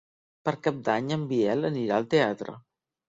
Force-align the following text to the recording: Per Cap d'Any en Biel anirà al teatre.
Per 0.47 0.53
Cap 0.67 0.79
d'Any 0.87 1.13
en 1.17 1.27
Biel 1.33 1.67
anirà 1.73 1.99
al 2.01 2.09
teatre. 2.15 2.57